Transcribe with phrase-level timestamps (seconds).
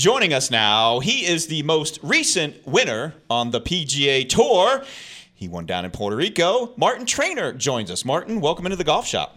[0.00, 4.82] Joining us now, he is the most recent winner on the PGA Tour.
[5.34, 6.72] He won down in Puerto Rico.
[6.78, 8.02] Martin Trainer joins us.
[8.02, 9.36] Martin, welcome into the golf shop.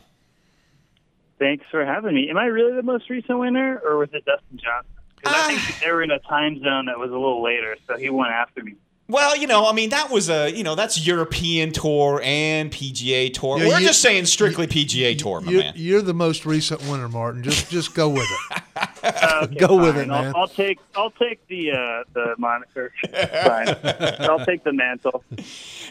[1.37, 2.29] Thanks for having me.
[2.29, 4.89] Am I really the most recent winner, or was it Dustin Johnson?
[5.17, 5.77] Because I think ah.
[5.83, 8.63] they were in a time zone that was a little later, so he went after
[8.63, 8.75] me.
[9.09, 13.33] Well, you know, I mean, that was a, you know, that's European Tour and PGA
[13.33, 13.59] Tour.
[13.59, 15.73] Yeah, We're you- just saying strictly PGA Tour, my You're, man.
[15.75, 17.43] you're the most recent winner, Martin.
[17.43, 18.62] Just just go with it.
[19.43, 20.27] Okay, Go with it, man.
[20.33, 22.91] I'll, I'll take I'll take the uh, the moniker.
[23.11, 23.67] fine.
[24.29, 25.23] I'll take the mantle.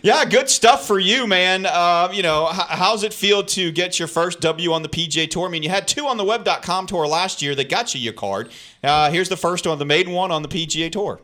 [0.03, 1.67] Yeah, good stuff for you, man.
[1.67, 5.29] Uh, you know, h- how's it feel to get your first W on the PGA
[5.31, 5.47] Tour?
[5.47, 8.13] I mean, you had two on the Web.com Tour last year that got you your
[8.15, 8.51] card.
[8.83, 11.21] Uh, here's the first one, the maiden one on the PGA Tour.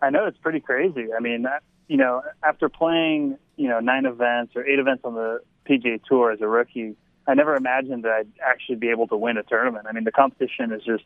[0.00, 1.08] I know it's pretty crazy.
[1.16, 5.14] I mean, that- you know, after playing you know nine events or eight events on
[5.14, 6.96] the PGA Tour as a rookie,
[7.26, 9.86] I never imagined that I'd actually be able to win a tournament.
[9.88, 11.04] I mean, the competition is just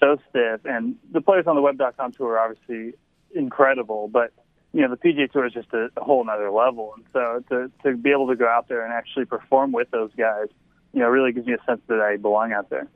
[0.00, 2.94] so stiff, and the players on the Web.com Tour are obviously
[3.34, 4.32] incredible, but
[4.72, 7.70] you know, the PGA Tour is just a, a whole nother level, and so to
[7.84, 10.46] to be able to go out there and actually perform with those guys,
[10.92, 12.88] you know, really gives me a sense that I belong out there.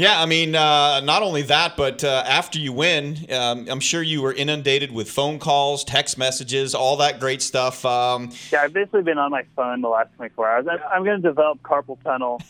[0.00, 4.02] Yeah, I mean, uh, not only that, but uh, after you win, um, I'm sure
[4.02, 7.84] you were inundated with phone calls, text messages, all that great stuff.
[7.84, 10.66] Um, Yeah, I've basically been on my phone the last 24 hours.
[10.70, 12.40] I'm, I'm going to develop carpal tunnel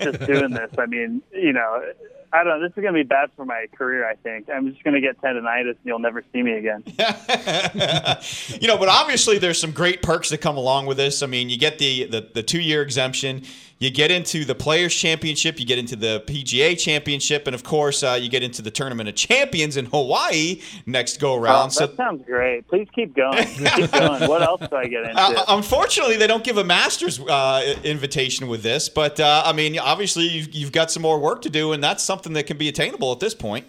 [0.00, 0.70] just doing this.
[0.78, 1.84] I mean, you know,
[2.34, 2.66] I don't know.
[2.66, 4.48] This is going to be bad for my career, I think.
[4.48, 6.82] I'm just going to get tendonitis and you'll never see me again.
[8.60, 11.22] you know, but obviously there's some great perks that come along with this.
[11.22, 13.44] I mean, you get the the, the two year exemption,
[13.78, 18.02] you get into the Players Championship, you get into the PGA Championship, and of course,
[18.02, 21.68] uh, you get into the Tournament of Champions in Hawaii next go Oh, around.
[21.70, 21.94] that so.
[21.96, 22.66] sounds great.
[22.68, 23.44] Please keep going.
[23.46, 24.28] keep going.
[24.28, 25.20] What else do I get into?
[25.20, 29.78] Uh, unfortunately, they don't give a Masters uh, invitation with this, but uh, I mean,
[29.78, 32.68] obviously, you've, you've got some more work to do, and that's something that can be
[32.68, 33.66] attainable at this point.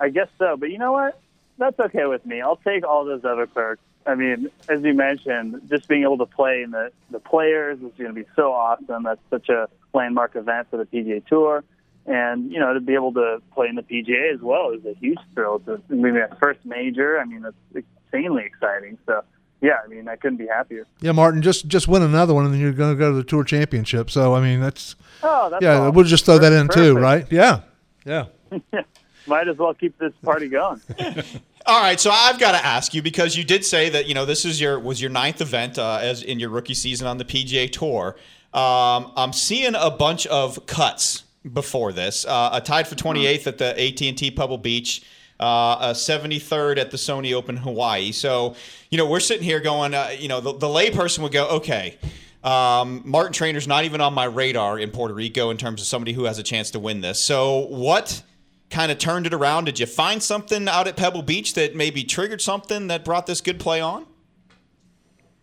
[0.00, 0.56] I guess so.
[0.56, 1.18] But you know what?
[1.58, 2.42] That's okay with me.
[2.42, 3.80] I'll take all those other perks.
[4.06, 7.92] I mean, as you mentioned, just being able to play in the, the players is
[7.98, 9.02] going to be so awesome.
[9.02, 11.64] That's such a landmark event for the PGA Tour.
[12.06, 14.94] And, you know, to be able to play in the PGA as well is a
[14.94, 15.58] huge thrill.
[15.60, 18.96] To maybe my first major, I mean, that's insanely exciting.
[19.06, 19.22] So,
[19.60, 20.86] yeah, I mean, I couldn't be happier.
[21.00, 23.24] Yeah, Martin, just just win another one, and then you're going to go to the
[23.24, 24.10] Tour Championship.
[24.10, 24.94] So I mean, that's
[25.24, 25.78] Oh, that's yeah.
[25.80, 25.94] awesome.
[25.96, 27.00] We'll just throw that in too, Perfect.
[27.00, 27.26] right?
[27.32, 27.60] Yeah,
[28.04, 28.26] yeah.
[29.26, 30.80] Might as well keep this party going.
[31.68, 34.24] All right, so I've got to ask you because you did say that you know
[34.24, 37.24] this is your was your ninth event uh, as in your rookie season on the
[37.24, 38.14] PGA Tour.
[38.54, 42.24] Um, I'm seeing a bunch of cuts before this.
[42.24, 45.02] Uh, a tied for 28th at the AT&T Pebble Beach,
[45.40, 48.12] uh, a 73rd at the Sony Open Hawaii.
[48.12, 48.54] So
[48.90, 51.98] you know we're sitting here going, uh, you know, the, the layperson would go, okay.
[52.44, 56.12] Um, Martin Trainer's not even on my radar in Puerto Rico in terms of somebody
[56.12, 57.18] who has a chance to win this.
[57.18, 58.22] So what
[58.70, 59.64] kind of turned it around?
[59.64, 63.40] Did you find something out at Pebble Beach that maybe triggered something that brought this
[63.40, 64.06] good play on?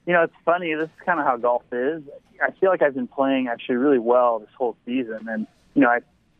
[0.05, 0.73] You know, it's funny.
[0.73, 2.03] This is kind of how golf is.
[2.41, 5.89] I feel like I've been playing actually really well this whole season, and you know,
[5.89, 5.99] I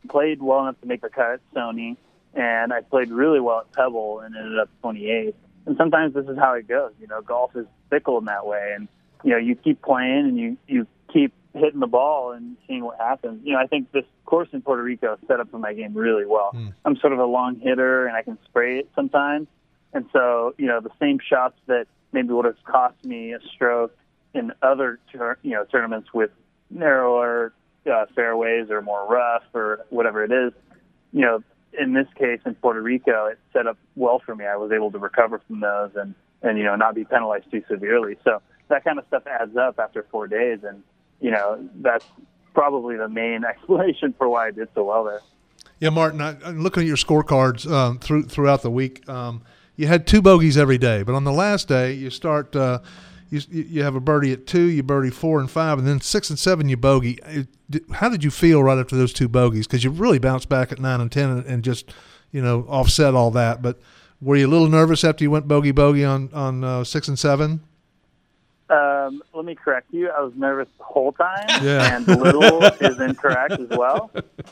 [0.10, 1.96] played well enough to make the cut at Sony,
[2.34, 5.34] and I played really well at Pebble and ended up 28th.
[5.66, 6.92] And sometimes this is how it goes.
[7.00, 8.90] You know, golf is fickle in that way, and
[9.24, 12.98] you know, you keep playing and you you keep hitting the ball and seeing what
[12.98, 13.42] happens.
[13.44, 16.26] You know, I think this course in Puerto Rico set up for my game really
[16.26, 16.52] well.
[16.86, 19.48] I'm sort of a long hitter, and I can spray it sometimes.
[19.94, 23.96] And so, you know, the same shots that maybe would have cost me a stroke
[24.34, 26.32] in other, tur- you know, tournaments with
[26.72, 27.54] narrower
[27.86, 30.54] uh, fairways or more rough or whatever it is,
[31.12, 31.44] you know,
[31.80, 34.46] in this case in Puerto Rico, it set up well for me.
[34.46, 37.64] I was able to recover from those and, and, you know, not be penalized too
[37.68, 38.18] severely.
[38.24, 40.60] So that kind of stuff adds up after four days.
[40.64, 40.84] And,
[41.24, 42.06] you know, that's
[42.54, 45.22] probably the main explanation for why I did so well there.
[45.80, 46.22] Yeah, Martin.
[46.22, 49.08] I, I'm looking at your scorecards um, through throughout the week.
[49.10, 49.42] Um,
[49.76, 52.56] you had two bogeys every day, but on the last day, you start.
[52.56, 52.80] Uh,
[53.30, 56.30] you you have a birdie at two, you birdie four and five, and then six
[56.30, 57.18] and seven you bogey.
[57.94, 59.66] How did you feel right after those two bogeys?
[59.66, 61.92] Because you really bounced back at nine and ten and, and just
[62.32, 63.62] you know offset all that.
[63.62, 63.80] But
[64.22, 67.18] were you a little nervous after you went bogey bogey on on uh, six and
[67.18, 67.62] seven?
[68.74, 70.10] Um, let me correct you.
[70.10, 71.96] I was nervous the whole time, Yeah.
[71.96, 74.12] and little is incorrect as well.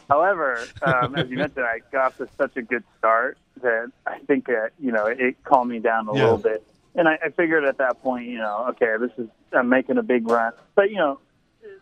[0.10, 4.20] However, um, as you mentioned, I got off to such a good start that I
[4.28, 6.22] think uh, you know it calmed me down a Yeah.
[6.22, 6.64] little bit.
[6.94, 10.04] And I, I figured at that point, you know, okay, this is I'm making a
[10.04, 10.52] big run.
[10.76, 11.20] But you know,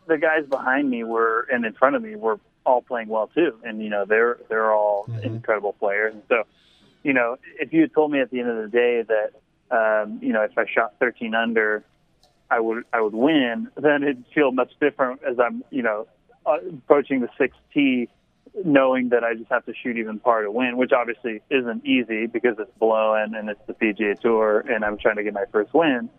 [0.07, 3.56] the guys behind me were and in front of me were all playing well too,
[3.63, 6.13] and you know they're they're all incredible players.
[6.13, 6.44] And so,
[7.03, 9.31] you know, if you had told me at the end of the day that
[9.75, 11.83] um, you know if I shot 13 under
[12.51, 16.07] I would I would win, then it'd feel much different as I'm you know
[16.45, 18.09] uh, approaching the sixth tee
[18.65, 22.25] knowing that I just have to shoot even par to win, which obviously isn't easy
[22.25, 25.73] because it's blowing and it's the PGA Tour and I'm trying to get my first
[25.73, 26.09] win.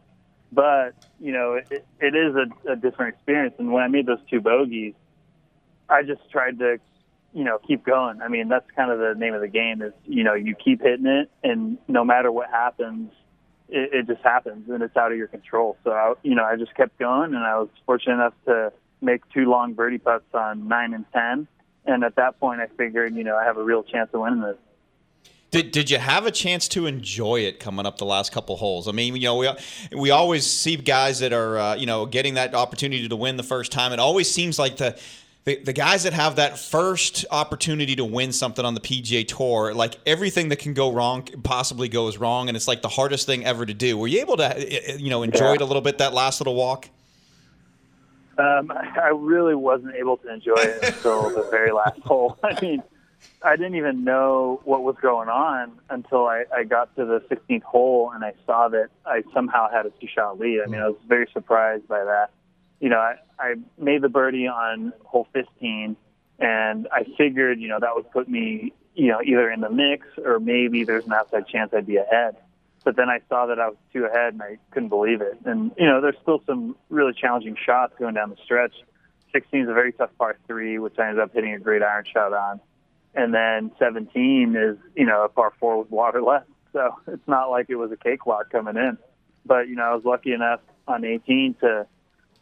[0.52, 3.54] But you know, it, it is a, a different experience.
[3.58, 4.94] And when I made those two bogeys,
[5.88, 6.78] I just tried to,
[7.32, 8.20] you know, keep going.
[8.22, 10.82] I mean, that's kind of the name of the game is you know you keep
[10.82, 13.12] hitting it, and no matter what happens,
[13.70, 15.76] it, it just happens and it's out of your control.
[15.84, 19.22] So I, you know, I just kept going, and I was fortunate enough to make
[19.30, 21.46] two long birdie putts on nine and ten.
[21.86, 24.42] And at that point, I figured, you know, I have a real chance of winning
[24.42, 24.56] this.
[25.50, 28.86] Did, did you have a chance to enjoy it coming up the last couple holes?
[28.86, 29.48] I mean, you know, we
[29.96, 33.42] we always see guys that are uh, you know getting that opportunity to win the
[33.42, 33.92] first time.
[33.92, 34.96] It always seems like the,
[35.44, 39.72] the the guys that have that first opportunity to win something on the PGA Tour,
[39.74, 43.44] like everything that can go wrong possibly goes wrong, and it's like the hardest thing
[43.44, 43.96] ever to do.
[43.96, 45.54] Were you able to you know enjoy Yeah.
[45.54, 46.88] it a little bit that last little walk?
[48.38, 48.70] Um,
[49.02, 52.38] I really wasn't able to enjoy it until the very last hole.
[52.42, 52.82] I mean,
[53.42, 57.62] I didn't even know what was going on until I, I got to the 16th
[57.62, 60.60] hole and I saw that I somehow had a two-shot lead.
[60.62, 62.30] I mean, I was very surprised by that.
[62.80, 65.96] You know, I, I made the birdie on hole 15,
[66.38, 70.06] and I figured, you know, that would put me, you know, either in the mix
[70.24, 72.36] or maybe there's an outside chance I'd be ahead.
[72.82, 75.38] But then I saw that I was two ahead, and I couldn't believe it.
[75.44, 78.74] And you know, there's still some really challenging shots going down the stretch.
[79.32, 82.04] 16 is a very tough par three, which I ended up hitting a great iron
[82.10, 82.60] shot on.
[83.14, 86.48] And then 17 is, you know, a par four with water left.
[86.72, 88.96] So it's not like it was a cakewalk coming in.
[89.44, 91.86] But, you know, I was lucky enough on 18 to,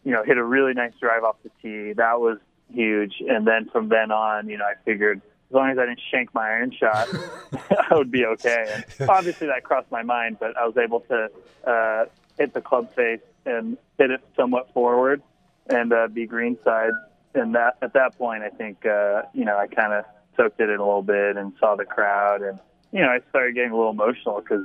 [0.08, 1.92] you know, hit a really nice drive off the tee.
[1.92, 2.38] That was
[2.72, 3.16] huge.
[3.28, 5.20] And then from then on, you know, I figured
[5.50, 7.08] as long as I didn't shank my iron shot,
[7.90, 8.82] I would be okay.
[8.98, 11.28] And obviously that crossed my mind, but I was able to
[11.70, 12.06] uh,
[12.38, 15.22] hit the club face and hit it somewhat forward
[15.66, 16.92] and uh, be greenside.
[17.34, 20.06] And that at that point, I think uh, you know I kind of
[20.38, 22.58] soaked it in a little bit and saw the crowd, and
[22.92, 24.64] you know I started getting a little emotional because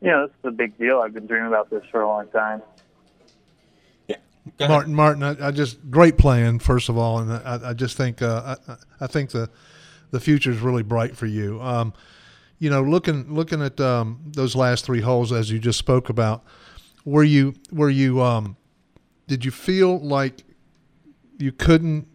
[0.00, 1.00] you know this is a big deal.
[1.00, 2.62] I've been dreaming about this for a long time.
[4.68, 8.22] Martin, Martin, I, I just great plan first of all, and I, I just think
[8.22, 9.48] uh, I, I think the
[10.10, 11.60] the future is really bright for you.
[11.62, 11.92] Um,
[12.58, 16.44] you know, looking looking at um, those last three holes as you just spoke about,
[17.04, 18.56] were you were you um,
[19.26, 20.44] did you feel like
[21.38, 22.06] you couldn't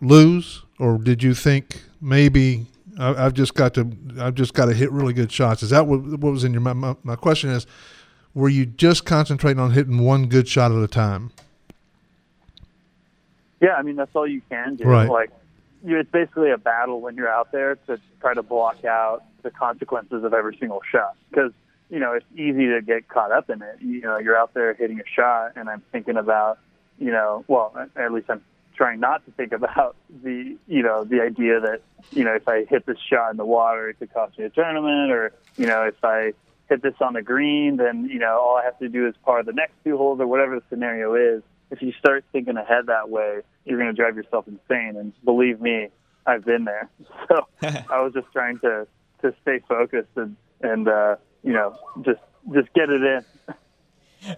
[0.00, 2.66] lose, or did you think maybe
[2.98, 5.62] I, I've just got to I've just got to hit really good shots?
[5.62, 6.80] Is that what, what was in your mind?
[6.80, 7.66] My, my question is,
[8.34, 11.32] were you just concentrating on hitting one good shot at a time?
[13.60, 14.84] Yeah, I mean that's all you can do.
[14.84, 15.08] Right.
[15.08, 15.30] Like,
[15.84, 19.50] you, it's basically a battle when you're out there to try to block out the
[19.50, 21.16] consequences of every single shot.
[21.30, 21.52] Because
[21.90, 23.76] you know it's easy to get caught up in it.
[23.80, 26.58] You know, you're out there hitting a shot, and I'm thinking about,
[26.98, 28.42] you know, well, at least I'm
[28.74, 31.80] trying not to think about the, you know, the idea that,
[32.12, 34.50] you know, if I hit this shot in the water, it could cost me a
[34.50, 36.32] tournament, or you know, if I
[36.68, 39.42] hit this on the green, then you know, all I have to do is par
[39.42, 43.10] the next two holes, or whatever the scenario is if you start thinking ahead that
[43.10, 44.96] way, you're going to drive yourself insane.
[44.96, 45.88] And believe me,
[46.26, 46.88] I've been there.
[47.28, 47.46] So
[47.90, 48.86] I was just trying to
[49.20, 52.20] to stay focused and and uh, you know just
[52.54, 53.24] just get it in.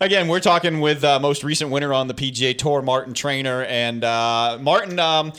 [0.01, 4.03] Again, we're talking with uh, most recent winner on the PGA Tour, Martin Trainer, and
[4.03, 4.99] uh, Martin.
[4.99, 5.33] Um,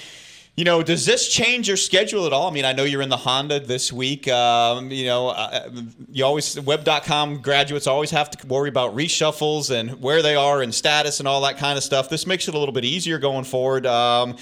[0.58, 2.50] you know, does this change your schedule at all?
[2.50, 4.28] I mean, I know you're in the Honda this week.
[4.28, 5.70] Um, you know, uh,
[6.12, 10.76] you always web.com graduates always have to worry about reshuffles and where they are and
[10.76, 12.10] status and all that kind of stuff.
[12.10, 13.86] This makes it a little bit easier going forward.
[13.86, 14.36] Um,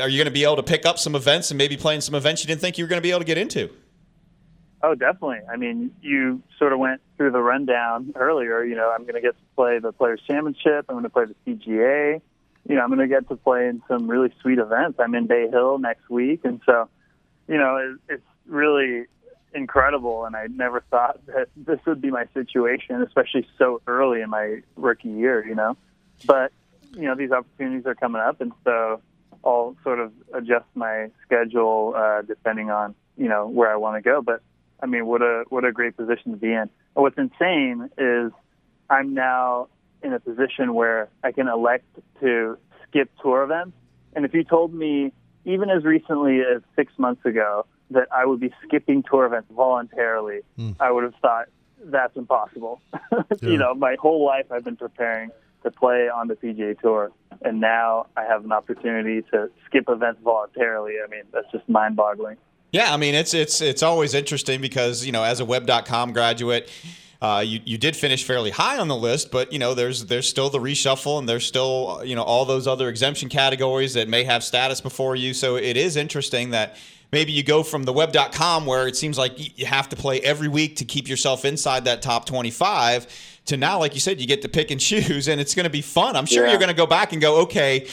[0.00, 2.14] are you going to be able to pick up some events and maybe playing some
[2.14, 3.68] events you didn't think you were going to be able to get into?
[4.80, 5.40] Oh, definitely.
[5.52, 8.62] I mean, you sort of went through the rundown earlier.
[8.62, 10.86] You know, I'm going to get to play the Players Championship.
[10.88, 12.20] I'm going to play the PGA.
[12.66, 14.98] You know, I'm going to get to play in some really sweet events.
[15.00, 16.88] I'm in Bay Hill next week, and so,
[17.46, 19.06] you know, it, it's really
[19.54, 20.24] incredible.
[20.24, 24.60] And I never thought that this would be my situation, especially so early in my
[24.76, 25.46] rookie year.
[25.46, 25.76] You know,
[26.26, 26.52] but
[26.92, 29.00] you know, these opportunities are coming up, and so
[29.44, 34.02] I'll sort of adjust my schedule uh, depending on you know where I want to
[34.02, 34.22] go.
[34.22, 34.42] But
[34.80, 36.62] I mean, what a what a great position to be in.
[36.62, 38.32] And what's insane is
[38.90, 39.68] I'm now
[40.02, 41.86] in a position where I can elect
[42.20, 43.76] to skip tour events.
[44.14, 45.12] And if you told me
[45.44, 50.40] even as recently as six months ago that I would be skipping tour events voluntarily,
[50.56, 50.72] hmm.
[50.78, 51.46] I would have thought
[51.84, 52.80] that's impossible.
[53.40, 53.50] Yeah.
[53.50, 55.30] you know, my whole life I've been preparing
[55.62, 57.10] to play on the PGA Tour,
[57.42, 60.94] and now I have an opportunity to skip events voluntarily.
[61.04, 62.36] I mean, that's just mind-boggling.
[62.72, 66.70] Yeah, I mean it's it's it's always interesting because you know as a web.com graduate,
[67.20, 70.28] uh, you you did finish fairly high on the list, but you know there's there's
[70.28, 74.22] still the reshuffle and there's still you know all those other exemption categories that may
[74.24, 75.34] have status before you.
[75.34, 76.76] So it is interesting that
[77.10, 80.46] maybe you go from the web.com where it seems like you have to play every
[80.48, 83.06] week to keep yourself inside that top 25
[83.46, 85.70] to now, like you said, you get to pick and choose, and it's going to
[85.70, 86.14] be fun.
[86.16, 86.50] I'm sure Yeah.
[86.50, 87.88] you're going to go back and go, okay,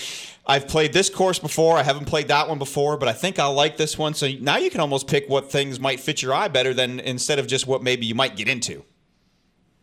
[0.45, 1.77] I've played this course before.
[1.77, 4.13] I haven't played that one before, but I think I'll like this one.
[4.13, 7.39] So now you can almost pick what things might fit your eye better than instead
[7.39, 8.83] of just what maybe you might get into.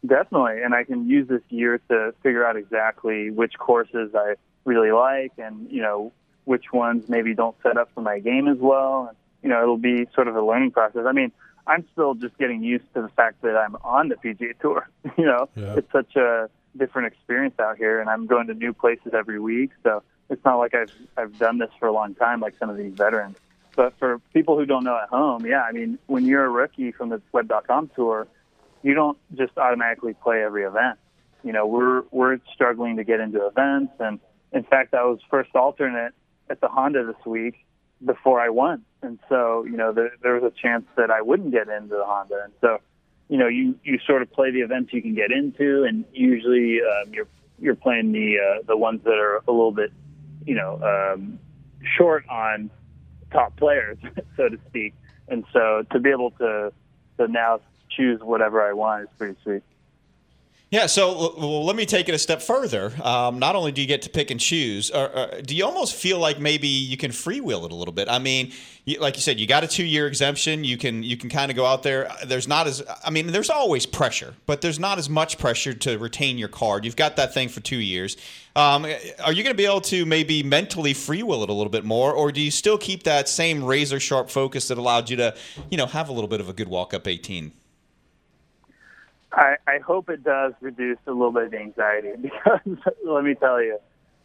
[0.07, 4.91] Definitely, and I can use this year to figure out exactly which courses I really
[4.91, 6.13] like, and you know
[6.45, 9.07] which ones maybe don't set up for my game as well.
[9.09, 11.03] And you know, it'll be sort of a learning process.
[11.07, 11.31] I mean,
[11.69, 14.89] I'm still just getting used to the fact that I'm on the PGA Tour.
[15.17, 15.75] you know, Yeah.
[15.77, 19.71] it's such a different experience out here, and I'm going to new places every week.
[19.85, 22.77] So it's not like I've I've done this for a long time like some of
[22.77, 23.37] these veterans.
[23.77, 26.91] But for people who don't know at home, yeah, I mean, when you're a rookie
[26.91, 28.27] from the Web.com tour,
[28.83, 30.99] you don't just automatically play every event.
[31.43, 34.21] You know, we're we're struggling to get into events, and
[34.53, 36.13] in fact, I was first alternate
[36.51, 37.65] at the Honda this week
[38.05, 41.53] before I won, and so you know there, there was a chance that I wouldn't
[41.53, 42.79] get into the Honda, and so
[43.29, 46.81] you know you you sort of play the events you can get into, and usually
[46.83, 49.93] um, you're you're playing the uh, the ones that are a little bit
[50.45, 51.39] you know um,
[51.97, 52.71] short on
[53.33, 53.99] top players,
[54.37, 54.95] so to speak,
[55.29, 56.73] and so to be able to
[57.19, 57.61] to now
[57.97, 59.63] choose whatever I want is pretty sweet.
[60.73, 62.95] Yeah, so well, let me take it a step further.
[63.05, 65.95] Um, not only do you get to pick and choose, or, or do you almost
[65.95, 68.09] feel like maybe you can freewheel it a little bit?
[68.09, 68.53] I mean,
[68.87, 70.65] you, like you said, you got a two-year exemption.
[70.65, 72.11] You can you can kind of go out there.
[72.25, 75.99] There's not as I mean, there's always pressure, but there's not as much pressure to
[75.99, 76.87] retain your card.
[76.87, 78.17] You've got that thing for two years.
[78.57, 78.87] Um,
[79.23, 82.15] are you going to be able to maybe mentally freewheel it a little bit more,
[82.15, 85.35] or do you still keep that same razor sharp focus that allowed you to,
[85.71, 87.53] you know, have a little bit of a good walk up 18?
[89.33, 92.61] I, I hope it does reduce a little bit of the anxiety because
[93.05, 93.79] let me tell you,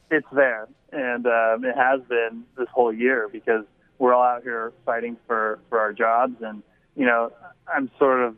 [0.09, 3.65] it's there, and um, it has been this whole year because
[3.99, 6.63] we're all out here fighting for for our jobs, and
[6.95, 7.31] you know
[7.73, 8.35] I'm sort of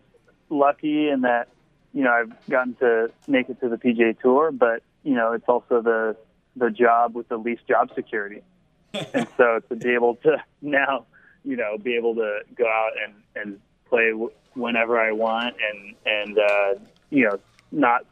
[0.50, 1.50] lucky in that
[1.94, 5.48] you know I've gotten to make it to the PGA Tour, but you know it's
[5.48, 6.16] also the
[6.56, 8.42] the job with the least job security,
[9.14, 11.06] and so to be able to now
[11.44, 13.60] you know be able to go out and and
[13.90, 14.12] play
[14.54, 16.74] whenever I want and and uh,
[17.10, 17.40] you know
[17.72, 18.06] not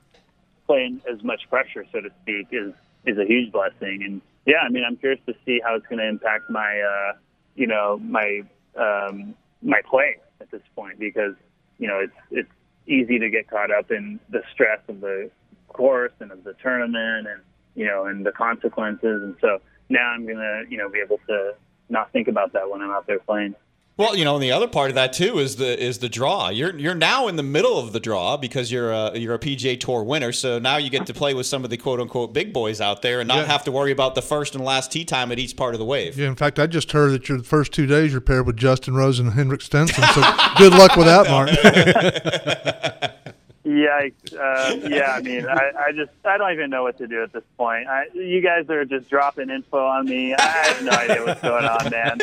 [0.66, 2.74] playing as much pressure, so to speak, is
[3.06, 4.04] is a huge blessing.
[4.04, 7.14] And yeah, I mean, I'm curious to see how it's going to impact my uh,
[7.56, 8.42] you know my
[8.76, 11.34] um, my play at this point because
[11.80, 12.52] you know it's it's
[12.88, 15.30] easy to get caught up in the stress of the
[15.68, 17.42] course and of the tournament and
[17.76, 19.24] you know and the consequences.
[19.24, 21.54] And so now I'm gonna you know be able to
[21.90, 23.56] not think about that when I'm out there playing.
[23.98, 26.50] Well, you know, and the other part of that too is the is the draw.
[26.50, 29.80] You're you're now in the middle of the draw because you're a you're a PGA
[29.80, 30.32] Tour winner.
[30.32, 33.02] So now you get to play with some of the quote unquote big boys out
[33.02, 33.46] there and not Yeah.
[33.46, 35.86] have to worry about the first and last tee time at each part of the
[35.86, 36.16] wave.
[36.16, 38.94] Yeah, in fact, I just heard that your first two days you're paired with Justin
[38.94, 40.04] Rose and Henrik Stenson.
[40.14, 40.22] So
[40.60, 43.14] good luck with that, Martin.
[43.68, 44.34] Yikes!
[44.34, 47.34] Uh, yeah, I mean, I, I just I don't even know what to do at
[47.34, 47.88] this point.
[47.88, 50.34] I, you guys are just dropping info on me.
[50.34, 52.18] I have no idea what's going on, man.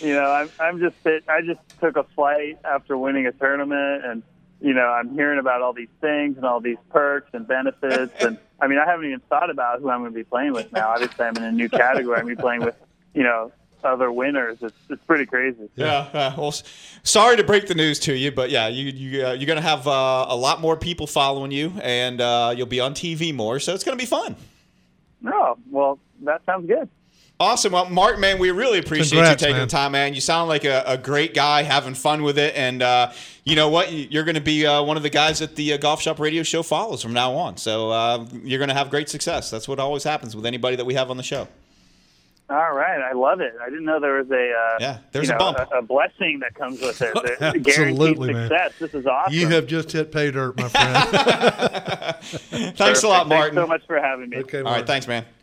[0.00, 4.22] You know, I'm I'm just I just took a flight after winning a tournament, and
[4.60, 8.38] you know, I'm hearing about all these things and all these perks and benefits, and
[8.60, 10.90] I mean, I haven't even thought about who I'm going to be playing with now.
[10.90, 12.18] Obviously, I'm in a new category.
[12.18, 12.76] I'm going to be playing with,
[13.14, 13.52] you know,
[13.84, 14.58] other winners.
[14.60, 15.68] It's it's pretty crazy.
[15.76, 16.08] Yeah.
[16.12, 16.54] uh, well,
[17.02, 19.86] sorry to break the news to you, but yeah, you you uh, you're gonna have
[19.86, 23.58] uh, a lot more people following you, and uh, you'll be on TV more.
[23.60, 24.36] So it's gonna be fun.
[25.26, 26.88] Oh, well, that sounds good.
[27.40, 27.72] Awesome.
[27.72, 29.66] Well, Mark, man, we really appreciate Congrats, you taking man.
[29.66, 30.14] the time, man.
[30.14, 32.54] You sound like a, a great guy, having fun with it.
[32.54, 33.12] And uh,
[33.42, 33.92] you know what?
[33.92, 36.44] You're going to be uh, one of the guys that the uh, Golf Shop Radio
[36.44, 37.56] Show follows from now on.
[37.56, 39.50] So uh, you're going to have great success.
[39.50, 41.48] That's what always happens with anybody that we have on the show.
[42.50, 43.54] All right, I love it.
[43.60, 45.56] I didn't know there was a uh, Yeah, there's you a bump.
[45.58, 47.14] A, a blessing that comes with it.
[47.40, 48.48] Guaranteed Absolutely, man.
[48.50, 48.72] success.
[48.78, 49.32] This is awesome.
[49.32, 52.16] You have just hit pay dirt, my friend.
[52.76, 53.28] Thanks a lot, Perfect.
[53.28, 53.28] Martin.
[53.28, 54.36] Thanks so much for having me.
[54.38, 54.86] okay, All right, Martin.
[54.86, 55.24] thanks, man.